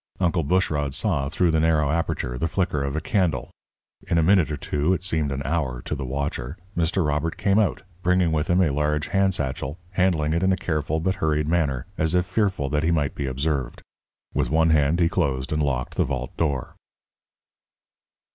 Uncle 0.19 0.41
Bushrod 0.41 0.95
saw, 0.95 1.29
through 1.29 1.51
the 1.51 1.59
narrow 1.59 1.91
aperture, 1.91 2.35
the 2.35 2.47
flicker 2.47 2.83
of 2.83 2.95
a 2.95 2.99
candle. 3.01 3.51
In 4.07 4.17
a 4.17 4.23
minute 4.23 4.49
or 4.49 4.57
two 4.57 4.93
it 4.95 5.03
seemed 5.03 5.31
an 5.31 5.43
hour 5.45 5.79
to 5.83 5.93
the 5.93 6.03
watcher 6.07 6.57
Mr. 6.75 7.05
Robert 7.05 7.37
came 7.37 7.59
out, 7.59 7.83
bringing 8.01 8.31
with 8.31 8.47
him 8.49 8.63
a 8.63 8.71
large 8.71 9.09
hand 9.09 9.35
satchel, 9.35 9.77
handling 9.91 10.33
it 10.33 10.41
in 10.41 10.51
a 10.51 10.55
careful 10.57 10.99
but 10.99 11.17
hurried 11.21 11.47
manner, 11.47 11.85
as 11.99 12.15
if 12.15 12.25
fearful 12.25 12.67
that 12.69 12.81
he 12.81 12.89
might 12.89 13.13
be 13.13 13.27
observed. 13.27 13.83
With 14.33 14.49
one 14.49 14.71
hand 14.71 14.99
he 14.99 15.07
closed 15.07 15.53
and 15.53 15.61
locked 15.61 15.97
the 15.97 16.03
vault 16.03 16.35
door. 16.35 16.73